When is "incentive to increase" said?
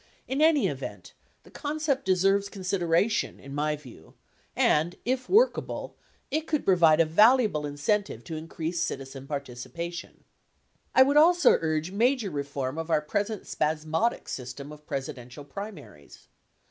7.67-8.79